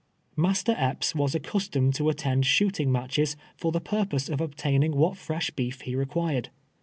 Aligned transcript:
Master 0.35 0.73
E])ps 0.73 1.13
was 1.13 1.35
accustomed 1.35 1.93
to 1.93 2.09
attend 2.09 2.47
shooting 2.47 2.91
matches 2.91 3.37
for 3.55 3.71
the 3.71 3.79
purpose 3.79 4.29
of 4.29 4.41
obtaining 4.41 4.95
what 4.97 5.15
fresh 5.15 5.51
beef 5.51 5.81
he 5.81 5.93
required. 5.95 6.49